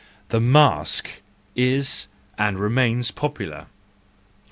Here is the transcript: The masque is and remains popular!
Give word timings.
The 0.29 0.39
masque 0.39 1.21
is 1.55 2.07
and 2.35 2.57
remains 2.57 3.11
popular! 3.11 3.67